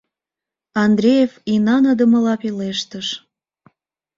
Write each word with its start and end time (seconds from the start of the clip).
—Андреев 0.85 1.31
инаныдымыла 1.53 2.33
пелештыш. 2.41 3.07